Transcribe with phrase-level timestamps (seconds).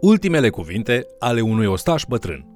[0.00, 2.46] Ultimele cuvinte ale unui ostaș bătrân.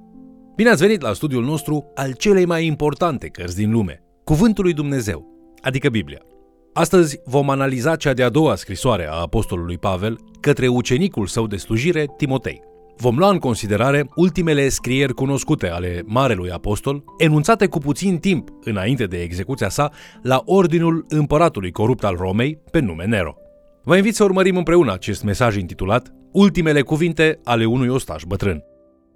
[0.55, 4.73] Bine ați venit la studiul nostru al celei mai importante cărți din lume, Cuvântul lui
[4.73, 5.25] Dumnezeu,
[5.61, 6.21] adică Biblia.
[6.73, 12.05] Astăzi vom analiza cea de-a doua scrisoare a Apostolului Pavel către ucenicul său de slujire,
[12.17, 12.61] Timotei.
[12.97, 19.05] Vom lua în considerare ultimele scrieri cunoscute ale Marelui Apostol, enunțate cu puțin timp înainte
[19.05, 19.91] de execuția sa
[20.21, 23.35] la ordinul împăratului corupt al Romei pe nume Nero.
[23.83, 28.63] Vă invit să urmărim împreună acest mesaj intitulat Ultimele cuvinte ale unui ostaș bătrân.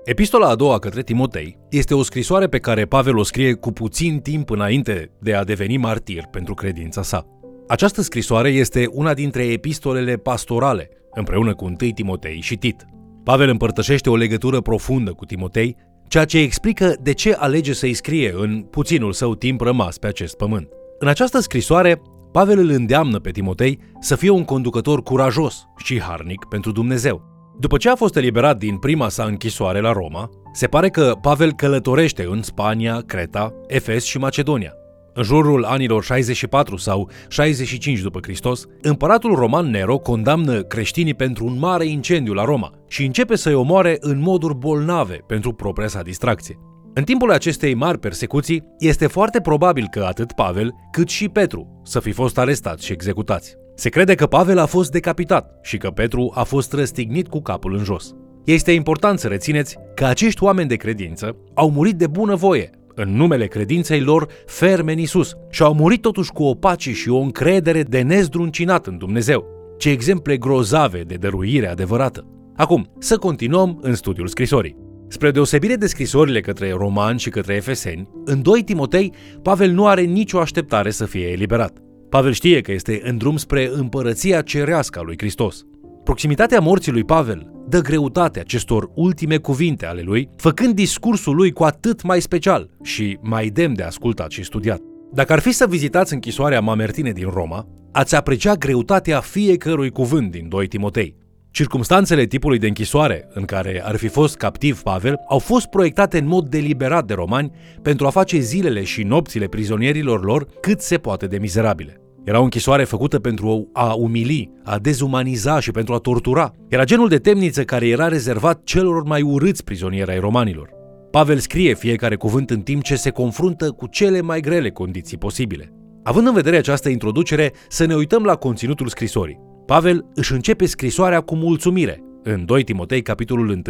[0.04, 4.20] Epistola a doua către Timotei este o scrisoare pe care Pavel o scrie cu puțin
[4.20, 7.26] timp înainte de a deveni martir pentru credința sa.
[7.68, 12.86] Această scrisoare este una dintre epistolele pastorale, împreună cu 1 Timotei și Tit.
[13.24, 15.76] Pavel împărtășește o legătură profundă cu Timotei,
[16.08, 20.36] ceea ce explică de ce alege să-i scrie în puținul său timp rămas pe acest
[20.36, 20.68] pământ.
[21.00, 22.02] În această scrisoare,
[22.38, 27.22] Pavel îl îndeamnă pe Timotei să fie un conducător curajos și harnic pentru Dumnezeu.
[27.60, 31.54] După ce a fost eliberat din prima sa închisoare la Roma, se pare că Pavel
[31.54, 34.74] călătorește în Spania, Creta, Efes și Macedonia.
[35.14, 41.60] În jurul anilor 64 sau 65 după Hristos, împăratul roman Nero condamnă creștinii pentru un
[41.60, 46.58] mare incendiu la Roma și începe să-i omoare în moduri bolnave pentru propria sa distracție.
[46.98, 52.00] În timpul acestei mari persecuții, este foarte probabil că atât Pavel cât și Petru să
[52.00, 53.56] fi fost arestați și executați.
[53.76, 57.76] Se crede că Pavel a fost decapitat și că Petru a fost răstignit cu capul
[57.76, 58.16] în jos.
[58.46, 63.16] Este important să rețineți că acești oameni de credință au murit de bună voie, în
[63.16, 67.18] numele credinței lor ferme în Isus și au murit totuși cu o pace și o
[67.18, 69.46] încredere de nezdruncinat în Dumnezeu.
[69.78, 72.28] Ce exemple grozave de dăruire adevărată!
[72.56, 74.87] Acum, să continuăm în studiul scrisorii.
[75.10, 80.02] Spre deosebire de scrisorile către romani și către efeseni, în 2 Timotei, Pavel nu are
[80.02, 81.78] nicio așteptare să fie eliberat.
[82.10, 85.64] Pavel știe că este în drum spre împărăția cerească a lui Hristos.
[86.04, 91.64] Proximitatea morții lui Pavel dă greutate acestor ultime cuvinte ale lui, făcând discursul lui cu
[91.64, 94.82] atât mai special și mai demn de ascultat și studiat.
[95.14, 100.50] Dacă ar fi să vizitați închisoarea Mamertine din Roma, ați aprecia greutatea fiecărui cuvânt din
[100.50, 101.16] 2 Timotei.
[101.58, 106.28] Circumstanțele tipului de închisoare în care ar fi fost captiv Pavel au fost proiectate în
[106.28, 107.52] mod deliberat de romani
[107.82, 112.02] pentru a face zilele și nopțile prizonierilor lor cât se poate de mizerabile.
[112.24, 116.52] Era o închisoare făcută pentru a umili, a dezumaniza și pentru a tortura.
[116.70, 120.70] Era genul de temniță care era rezervat celor mai urâți prizonieri ai romanilor.
[121.12, 125.74] Pavel scrie fiecare cuvânt în timp ce se confruntă cu cele mai grele condiții posibile.
[126.04, 129.46] Având în vedere această introducere, să ne uităm la conținutul scrisorii.
[129.68, 133.62] Pavel își începe scrisoarea cu mulțumire, în 2 Timotei, capitolul 1,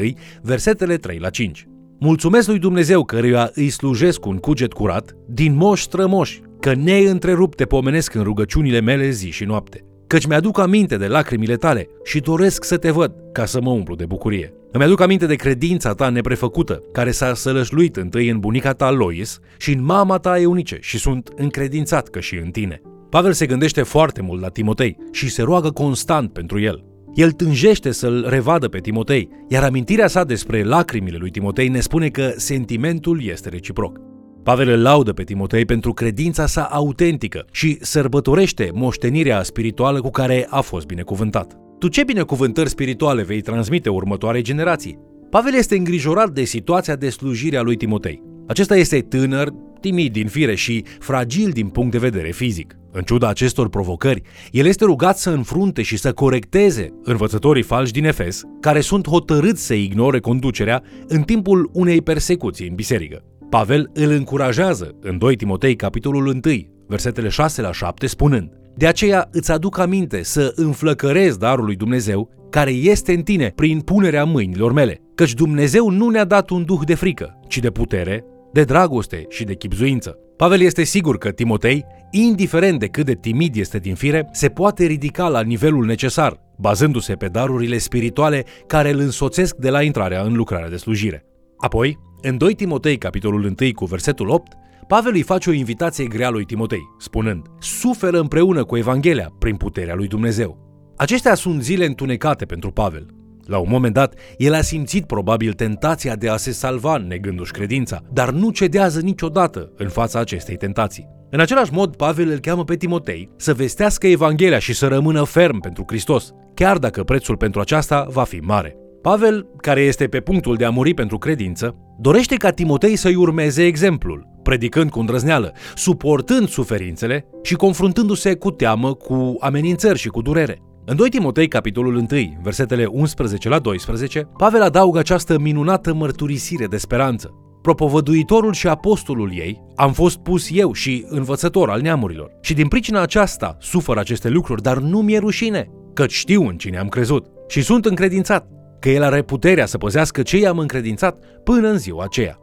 [0.42, 1.68] versetele 3 la 5.
[2.00, 7.58] Mulțumesc lui Dumnezeu căruia îi slujesc cu un cuget curat, din moș strămoși, că neîntrerupt
[7.58, 9.86] te pomenesc în rugăciunile mele zi și noapte.
[10.08, 13.96] Căci mi-aduc aminte de lacrimile tale și doresc să te văd ca să mă umplu
[13.96, 14.54] de bucurie.
[14.72, 19.40] Îmi aduc aminte de credința ta neprefăcută, care s-a sălășluit întâi în bunica ta Lois
[19.58, 22.82] și în mama ta Eunice și sunt încredințat că și în tine.
[23.10, 26.86] Pavel se gândește foarte mult la Timotei și se roagă constant pentru el.
[27.14, 32.10] El tânjește să-l revadă pe Timotei, iar amintirea sa despre lacrimile lui Timotei ne spune
[32.10, 34.00] că sentimentul este reciproc.
[34.44, 40.48] Pavel îl laudă pe Timotei pentru credința sa autentică și sărbătorește moștenirea spirituală cu care
[40.50, 41.58] a fost binecuvântat.
[41.80, 45.00] Tu ce binecuvântări spirituale vei transmite următoarei generații?
[45.30, 48.22] Pavel este îngrijorat de situația de slujire a lui Timotei.
[48.48, 52.77] Acesta este tânăr, timid din fire și fragil din punct de vedere fizic.
[52.98, 54.22] În ciuda acestor provocări,
[54.52, 59.66] el este rugat să înfrunte și să corecteze învățătorii falși din Efes, care sunt hotărâți
[59.66, 63.24] să ignore conducerea în timpul unei persecuții în biserică.
[63.50, 66.42] Pavel îl încurajează în 2 Timotei, capitolul 1,
[66.88, 72.30] versetele 6 la 7, spunând De aceea îți aduc aminte să înflăcărezi darul lui Dumnezeu
[72.50, 76.82] care este în tine prin punerea mâinilor mele, căci Dumnezeu nu ne-a dat un duh
[76.86, 80.18] de frică, ci de putere, de dragoste și de chipzuință.
[80.38, 84.86] Pavel este sigur că Timotei, indiferent de cât de timid este din fire, se poate
[84.86, 90.34] ridica la nivelul necesar, bazându-se pe darurile spirituale care îl însoțesc de la intrarea în
[90.34, 91.26] lucrarea de slujire.
[91.58, 94.54] Apoi, în 2 Timotei, capitolul 1, cu versetul 8,
[94.88, 99.96] Pavel îi face o invitație grea lui Timotei, spunând, suferă împreună cu Evanghelia prin puterea
[99.96, 100.66] lui Dumnezeu.
[100.98, 103.17] Acestea sunt zile întunecate pentru Pavel,
[103.48, 108.02] la un moment dat, el a simțit probabil tentația de a se salva negându-și credința,
[108.14, 111.08] dar nu cedează niciodată în fața acestei tentații.
[111.30, 115.60] În același mod, Pavel îl cheamă pe Timotei să vestească Evanghelia și să rămână ferm
[115.60, 118.76] pentru Hristos, chiar dacă prețul pentru aceasta va fi mare.
[119.02, 123.66] Pavel, care este pe punctul de a muri pentru credință, dorește ca Timotei să-i urmeze
[123.66, 130.62] exemplul, predicând cu îndrăzneală, suportând suferințele și confruntându-se cu teamă, cu amenințări și cu durere.
[130.90, 132.06] În 2 Timotei, capitolul 1,
[132.42, 137.34] versetele 11 la 12, Pavel adaugă această minunată mărturisire de speranță.
[137.62, 142.32] Propovăduitorul și apostolul ei am fost pus eu și învățător al neamurilor.
[142.42, 146.78] Și din pricina aceasta sufăr aceste lucruri, dar nu mi-e rușine, căci știu în cine
[146.78, 148.48] am crezut și sunt încredințat
[148.80, 152.38] că el are puterea să păzească ce i-am încredințat până în ziua aceea.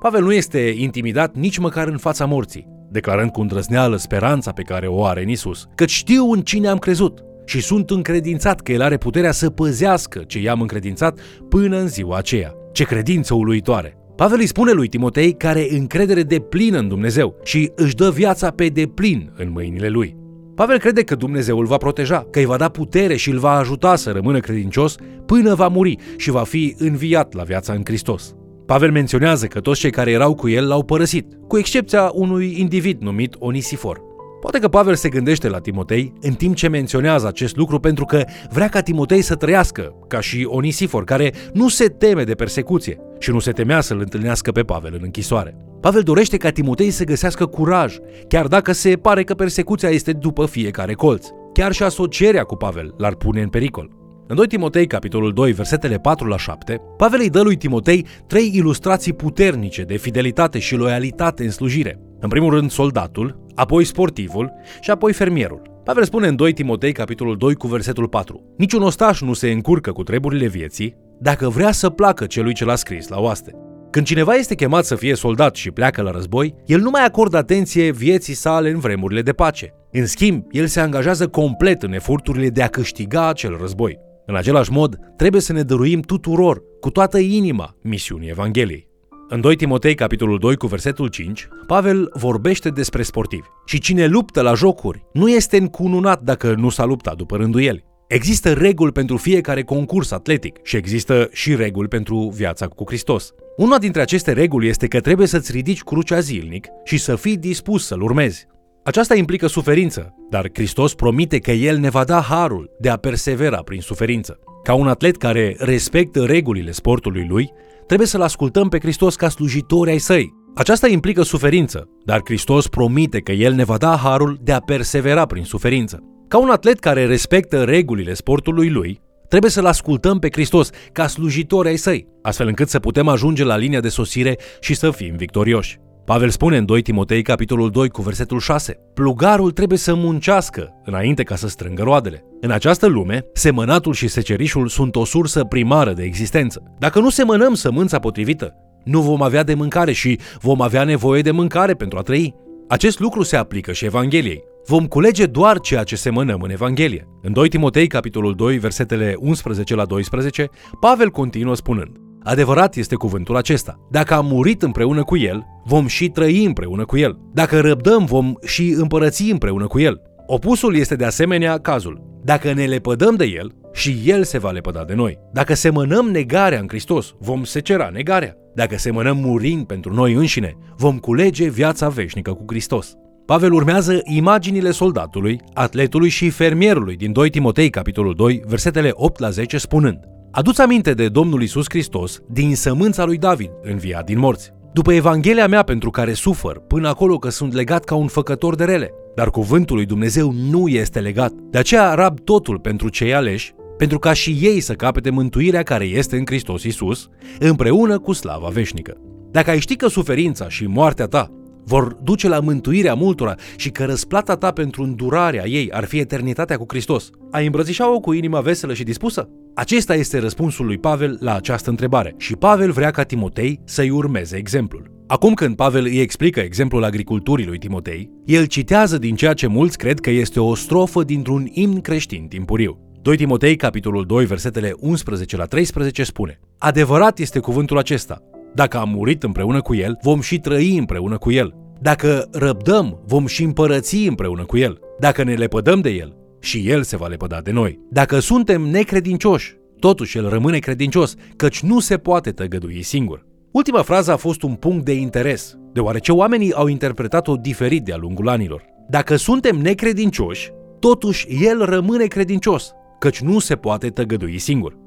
[0.00, 4.86] Pavel nu este intimidat nici măcar în fața morții, declarând cu îndrăzneală speranța pe care
[4.86, 8.82] o are în Isus, căci știu în cine am crezut și sunt încredințat că El
[8.82, 11.18] are puterea să păzească ce i-am încredințat
[11.48, 12.54] până în ziua aceea.
[12.72, 13.96] Ce credință uluitoare!
[14.16, 18.10] Pavel îi spune lui Timotei că are încredere de plină în Dumnezeu și își dă
[18.10, 20.16] viața pe deplin în mâinile lui.
[20.54, 23.50] Pavel crede că Dumnezeu îl va proteja, că îi va da putere și îl va
[23.50, 24.94] ajuta să rămână credincios
[25.26, 28.34] până va muri și va fi înviat la viața în Hristos.
[28.66, 33.00] Pavel menționează că toți cei care erau cu el l-au părăsit, cu excepția unui individ
[33.00, 34.09] numit Onisifor.
[34.40, 38.24] Poate că Pavel se gândește la Timotei în timp ce menționează acest lucru pentru că
[38.50, 43.30] vrea ca Timotei să trăiască, ca și Onisifor, care nu se teme de persecuție și
[43.30, 45.56] nu se temea să-l întâlnească pe Pavel în închisoare.
[45.80, 47.96] Pavel dorește ca Timotei să găsească curaj,
[48.28, 51.26] chiar dacă se pare că persecuția este după fiecare colț.
[51.52, 53.90] Chiar și asocierea cu Pavel l-ar pune în pericol.
[54.26, 58.50] În 2 Timotei, capitolul 2, versetele 4 la 7, Pavel îi dă lui Timotei trei
[58.54, 62.00] ilustrații puternice de fidelitate și loialitate în slujire.
[62.20, 65.62] În primul rând soldatul, apoi sportivul și apoi fermierul.
[65.84, 68.54] Pavel spune în 2 Timotei, capitolul 2, cu versetul 4.
[68.56, 72.74] Niciun ostaș nu se încurcă cu treburile vieții dacă vrea să placă celui ce l-a
[72.74, 73.54] scris la oaste.
[73.90, 77.36] Când cineva este chemat să fie soldat și pleacă la război, el nu mai acordă
[77.36, 79.74] atenție vieții sale în vremurile de pace.
[79.92, 83.98] În schimb, el se angajează complet în eforturile de a câștiga acel război.
[84.26, 88.89] În același mod, trebuie să ne dăruim tuturor, cu toată inima, misiunii Evangheliei.
[89.32, 93.46] În 2 Timotei, capitolul 2, cu versetul 5, Pavel vorbește despre sportivi.
[93.66, 97.84] Și cine luptă la jocuri nu este încununat dacă nu s-a luptat după rânduieli.
[98.08, 103.32] Există reguli pentru fiecare concurs atletic și există și reguli pentru viața cu Hristos.
[103.56, 107.86] Una dintre aceste reguli este că trebuie să-ți ridici crucea zilnic și să fii dispus
[107.86, 108.46] să-L urmezi.
[108.84, 113.62] Aceasta implică suferință, dar Hristos promite că El ne va da harul de a persevera
[113.62, 114.38] prin suferință.
[114.62, 117.52] Ca un atlet care respectă regulile sportului lui,
[117.90, 120.34] trebuie să-L ascultăm pe Hristos ca slujitori ai săi.
[120.54, 125.26] Aceasta implică suferință, dar Hristos promite că El ne va da harul de a persevera
[125.26, 125.98] prin suferință.
[126.28, 131.68] Ca un atlet care respectă regulile sportului lui, trebuie să-L ascultăm pe Hristos ca slujitori
[131.68, 135.78] ai săi, astfel încât să putem ajunge la linia de sosire și să fim victorioși.
[136.10, 141.22] Pavel spune în 2 Timotei, capitolul 2, cu versetul 6, Plugarul trebuie să muncească înainte
[141.22, 142.24] ca să strângă roadele.
[142.40, 146.62] În această lume, semănatul și secerișul sunt o sursă primară de existență.
[146.78, 148.54] Dacă nu semănăm sămânța potrivită,
[148.84, 152.34] nu vom avea de mâncare și vom avea nevoie de mâncare pentru a trăi.
[152.68, 154.42] Acest lucru se aplică și Evangheliei.
[154.66, 157.08] Vom culege doar ceea ce semănăm în Evanghelie.
[157.22, 160.48] În 2 Timotei, capitolul 2, versetele 11 la 12,
[160.80, 163.76] Pavel continuă spunând Adevărat este cuvântul acesta.
[163.90, 167.18] Dacă am murit împreună cu El, vom și trăi împreună cu El.
[167.32, 170.02] Dacă răbdăm, vom și împărăți împreună cu El.
[170.26, 172.20] Opusul este de asemenea cazul.
[172.24, 175.18] Dacă ne lepădăm de El, și El se va lepăda de noi.
[175.32, 178.34] Dacă semănăm negarea în Hristos, vom secera negarea.
[178.54, 182.94] Dacă semănăm murind pentru noi înșine, vom culege viața veșnică cu Hristos.
[183.26, 189.30] Pavel urmează imaginile soldatului, atletului și fermierului din 2 Timotei, capitolul 2, versetele 8 la
[189.30, 189.98] 10, spunând
[190.32, 194.52] Aduți aminte de Domnul Isus Hristos din sămânța lui David, înviat din morți.
[194.72, 198.64] După Evanghelia mea pentru care sufăr, până acolo că sunt legat ca un făcător de
[198.64, 198.90] rele.
[199.14, 201.32] Dar cuvântul lui Dumnezeu nu este legat.
[201.32, 205.84] De aceea rab totul pentru cei aleși, pentru ca și ei să capete mântuirea care
[205.84, 207.08] este în Hristos Isus,
[207.38, 208.96] împreună cu slava veșnică.
[209.30, 211.30] Dacă ai ști că suferința și moartea ta
[211.64, 216.56] vor duce la mântuirea multora și că răsplata ta pentru îndurarea ei ar fi eternitatea
[216.56, 219.28] cu Hristos, ai îmbrățișa-o cu inima veselă și dispusă?
[219.54, 224.36] Acesta este răspunsul lui Pavel la această întrebare și Pavel vrea ca Timotei să-i urmeze
[224.36, 224.90] exemplul.
[225.06, 229.78] Acum când Pavel îi explică exemplul agriculturii lui Timotei, el citează din ceea ce mulți
[229.78, 232.78] cred că este o strofă dintr-un imn creștin timpuriu.
[233.02, 238.22] 2 Timotei, capitolul 2, versetele 11 la 13 spune Adevărat este cuvântul acesta.
[238.54, 241.54] Dacă am murit împreună cu El, vom și trăi împreună cu El.
[241.80, 244.78] Dacă răbdăm, vom și împărăți împreună cu El.
[244.98, 247.80] Dacă ne lepădăm de El, și El se va lepăda de noi.
[247.90, 253.26] Dacă suntem necredincioși, totuși El rămâne credincios, căci nu se poate tăgădui singur.
[253.50, 258.28] Ultima frază a fost un punct de interes, deoarece oamenii au interpretat-o diferit de-a lungul
[258.28, 258.62] anilor.
[258.88, 264.78] Dacă suntem necredincioși, totuși El rămâne credincios, căci nu se poate tăgădui singur.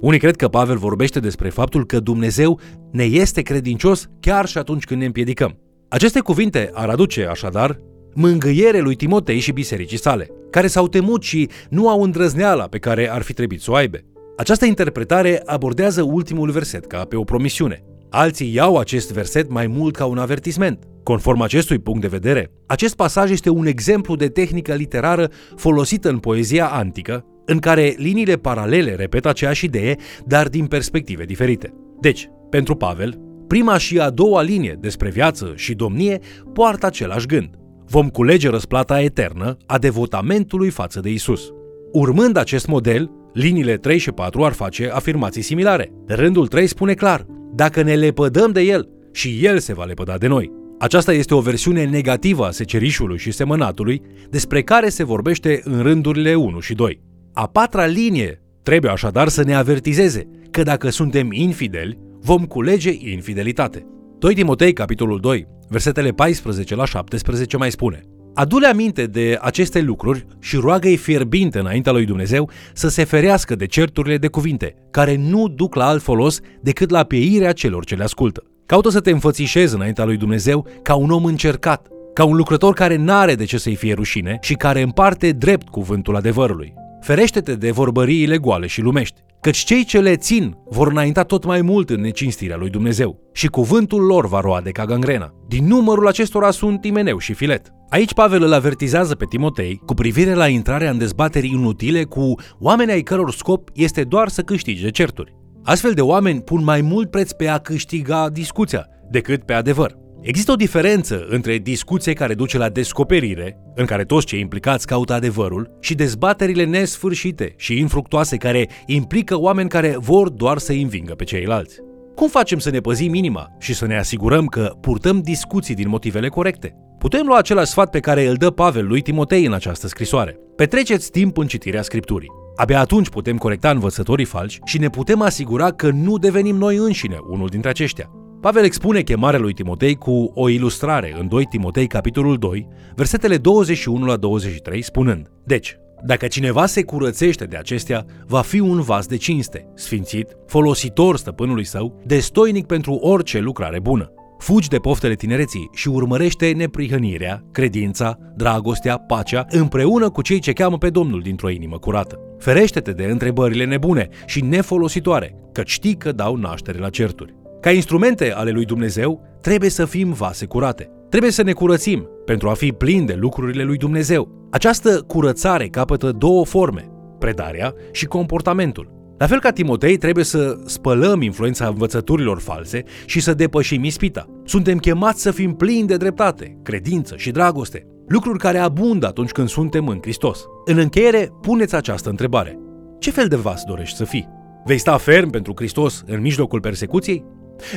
[0.00, 4.84] Unii cred că Pavel vorbește despre faptul că Dumnezeu ne este credincios chiar și atunci
[4.84, 5.58] când ne împiedicăm.
[5.88, 7.78] Aceste cuvinte ar aduce, așadar,
[8.14, 13.10] mângâiere lui Timotei și bisericii sale, care s-au temut și nu au îndrăzneala pe care
[13.10, 13.96] ar fi trebuit să o aibă.
[14.36, 17.84] Această interpretare abordează ultimul verset ca pe o promisiune.
[18.10, 20.84] Alții iau acest verset mai mult ca un avertisment.
[21.02, 26.18] Conform acestui punct de vedere, acest pasaj este un exemplu de tehnică literară folosită în
[26.18, 31.72] poezia antică, în care liniile paralele repetă aceeași idee, dar din perspective diferite.
[32.00, 36.18] Deci, pentru Pavel, prima și a doua linie despre viață și domnie
[36.52, 37.50] poartă același gând.
[37.86, 41.52] Vom culege răsplata eternă a devotamentului față de Isus.
[41.92, 45.92] Urmând acest model, liniile 3 și 4 ar face afirmații similare.
[46.06, 50.26] Rândul 3 spune clar, dacă ne lepădăm de El, și El se va lepăda de
[50.26, 50.50] noi.
[50.78, 56.34] Aceasta este o versiune negativă a secerișului și semănatului, despre care se vorbește în rândurile
[56.34, 57.08] 1 și 2.
[57.32, 63.86] A patra linie trebuie așadar să ne avertizeze că dacă suntem infideli, vom culege infidelitate.
[64.18, 68.02] 2 Timotei, capitolul 2, versetele 14 la 17 mai spune
[68.34, 73.66] Adu-le aminte de aceste lucruri și roagă-i fierbinte înaintea lui Dumnezeu să se ferească de
[73.66, 78.02] certurile de cuvinte, care nu duc la alt folos decât la pieirea celor ce le
[78.02, 78.42] ascultă.
[78.66, 82.96] Caută să te înfățișezi înaintea lui Dumnezeu ca un om încercat, ca un lucrător care
[82.96, 86.79] n-are de ce să-i fie rușine și care împarte drept cuvântul adevărului.
[87.00, 91.60] Ferește-te de vorbăriile goale și lumești, căci cei ce le țin vor înainta tot mai
[91.62, 95.34] mult în necinstirea lui Dumnezeu și cuvântul lor va roade ca gangrena.
[95.48, 97.72] Din numărul acestora sunt Timeneu și Filet.
[97.88, 102.90] Aici Pavel îl avertizează pe Timotei cu privire la intrarea în dezbateri inutile cu oameni
[102.90, 105.36] ai căror scop este doar să câștige certuri.
[105.64, 109.96] Astfel de oameni pun mai mult preț pe a câștiga discuția decât pe adevăr.
[110.22, 115.12] Există o diferență între discuție care duce la descoperire, în care toți cei implicați caută
[115.12, 121.14] adevărul, și dezbaterile nesfârșite și infructoase care implică oameni care vor doar să îi învingă
[121.14, 121.76] pe ceilalți.
[122.14, 126.28] Cum facem să ne păzim inima și să ne asigurăm că purtăm discuții din motivele
[126.28, 126.74] corecte?
[126.98, 130.36] Putem lua același sfat pe care îl dă Pavel lui Timotei în această scrisoare.
[130.56, 132.30] Petreceți timp în citirea Scripturii.
[132.56, 137.16] Abia atunci putem corecta învățătorii falși și ne putem asigura că nu devenim noi înșine
[137.28, 138.10] unul dintre aceștia.
[138.40, 144.06] Pavel expune chemarea lui Timotei cu o ilustrare în 2 Timotei capitolul 2, versetele 21
[144.06, 149.16] la 23, spunând Deci, dacă cineva se curățește de acestea, va fi un vas de
[149.16, 154.12] cinste, sfințit, folositor stăpânului său, destoinic pentru orice lucrare bună.
[154.38, 160.78] Fugi de poftele tinereții și urmărește neprihănirea, credința, dragostea, pacea, împreună cu cei ce cheamă
[160.78, 162.18] pe Domnul dintr-o inimă curată.
[162.38, 167.39] Ferește-te de întrebările nebune și nefolositoare, că știi că dau naștere la certuri.
[167.60, 170.90] Ca instrumente ale lui Dumnezeu, trebuie să fim vase curate.
[171.08, 174.48] Trebuie să ne curățim pentru a fi plini de lucrurile lui Dumnezeu.
[174.50, 178.98] Această curățare capătă două forme, predarea și comportamentul.
[179.18, 184.26] La fel ca Timotei, trebuie să spălăm influența învățăturilor false și să depășim ispita.
[184.44, 189.48] Suntem chemați să fim plini de dreptate, credință și dragoste, lucruri care abundă atunci când
[189.48, 190.44] suntem în Hristos.
[190.64, 192.58] În încheiere, puneți această întrebare.
[192.98, 194.28] Ce fel de vas dorești să fii?
[194.64, 197.24] Vei sta ferm pentru Hristos în mijlocul persecuției?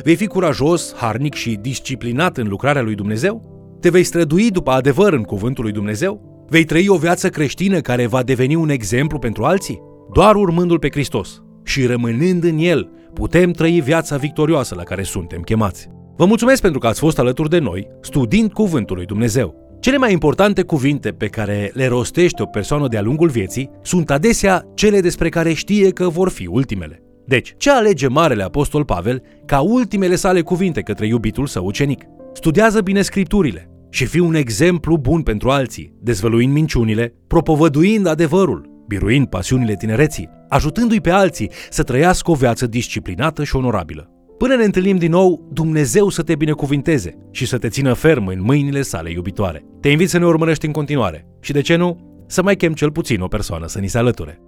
[0.02, 3.52] Vei fi curajos, harnic și disciplinat în lucrarea lui Dumnezeu?
[3.80, 6.46] Te vei strădui după adevăr în cuvântul lui Dumnezeu?
[6.48, 9.80] Vei trăi o viață creștină care va deveni un exemplu pentru alții?
[10.12, 15.40] Doar urmându-L pe Hristos și rămânând în El, putem trăi viața victorioasă la care suntem
[15.40, 15.88] chemați.
[16.16, 19.62] Vă mulțumesc pentru că ați fost alături de noi, studiind Cuvântul lui Dumnezeu.
[19.80, 24.64] Cele mai importante cuvinte pe care le rostește o persoană de-a lungul vieții sunt adesea
[24.74, 27.03] cele despre care știe că vor fi ultimele.
[27.26, 32.04] Deci, ce alege Marele Apostol Pavel ca ultimele sale cuvinte către iubitul său ucenic?
[32.32, 39.26] Studiază bine scripturile și fi un exemplu bun pentru alții, dezvăluind minciunile, propovăduind adevărul, biruind
[39.26, 44.08] pasiunile tinereții, ajutându-i pe alții să trăiască o viață disciplinată și onorabilă.
[44.38, 48.42] Până ne întâlnim din nou, Dumnezeu să te binecuvinteze și să te țină ferm în
[48.42, 49.64] mâinile sale iubitoare.
[49.80, 52.90] Te invit să ne urmărești în continuare și, de ce nu, să mai chem cel
[52.90, 54.40] puțin o persoană să ni se alăture.